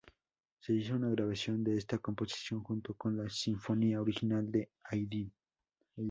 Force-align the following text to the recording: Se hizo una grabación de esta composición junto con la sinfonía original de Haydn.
Se 0.59 0.73
hizo 0.73 0.95
una 0.95 1.09
grabación 1.11 1.63
de 1.63 1.77
esta 1.77 1.99
composición 1.99 2.63
junto 2.63 2.95
con 2.95 3.15
la 3.15 3.29
sinfonía 3.29 4.01
original 4.01 4.51
de 4.51 4.71
Haydn. 4.85 5.31